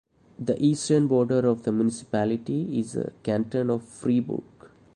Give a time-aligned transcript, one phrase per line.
[0.39, 4.41] The eastern border of the municipality is the Canton of Fribourg.